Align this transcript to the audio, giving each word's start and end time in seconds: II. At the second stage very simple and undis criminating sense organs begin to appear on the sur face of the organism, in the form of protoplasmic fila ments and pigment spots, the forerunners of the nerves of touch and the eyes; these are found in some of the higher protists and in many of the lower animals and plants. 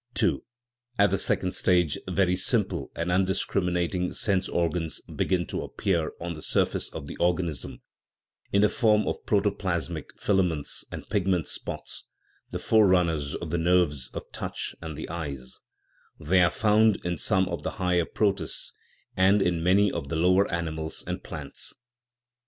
II. 0.19 0.39
At 0.97 1.11
the 1.11 1.17
second 1.19 1.51
stage 1.51 1.95
very 2.09 2.35
simple 2.35 2.89
and 2.95 3.11
undis 3.11 3.45
criminating 3.47 4.13
sense 4.13 4.49
organs 4.49 4.99
begin 5.01 5.45
to 5.45 5.61
appear 5.61 6.13
on 6.19 6.33
the 6.33 6.41
sur 6.41 6.65
face 6.65 6.89
of 6.89 7.05
the 7.05 7.15
organism, 7.17 7.83
in 8.51 8.63
the 8.63 8.69
form 8.69 9.07
of 9.07 9.23
protoplasmic 9.27 10.05
fila 10.17 10.41
ments 10.41 10.83
and 10.91 11.07
pigment 11.11 11.45
spots, 11.47 12.05
the 12.49 12.57
forerunners 12.57 13.35
of 13.35 13.51
the 13.51 13.59
nerves 13.59 14.09
of 14.15 14.23
touch 14.31 14.73
and 14.81 14.97
the 14.97 15.07
eyes; 15.07 15.59
these 16.19 16.33
are 16.45 16.49
found 16.49 16.95
in 17.05 17.19
some 17.19 17.47
of 17.47 17.61
the 17.61 17.73
higher 17.77 18.05
protists 18.05 18.73
and 19.15 19.39
in 19.39 19.61
many 19.63 19.91
of 19.91 20.09
the 20.09 20.15
lower 20.15 20.51
animals 20.51 21.03
and 21.05 21.23
plants. 21.23 21.75